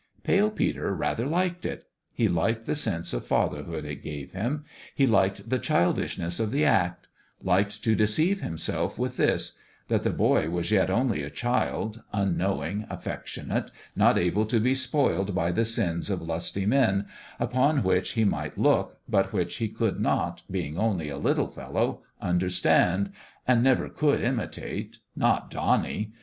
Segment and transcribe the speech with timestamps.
[0.23, 4.63] Pale Peter rather liked it: he liked the sense of fatherhood it gave him;
[4.95, 7.07] he liked the childishness of the act
[7.43, 9.59] liked to deceive himself with this:
[9.89, 15.35] that the boy was yet only a child, unknowing, affectionate, not able to be spoiled
[15.35, 17.05] by the sins of lusty men,
[17.39, 22.01] upon which he might look, but which he could not, being only a little fellow,
[22.19, 23.11] understand,
[23.47, 24.97] and never could imitate.
[25.15, 26.11] Not Donnie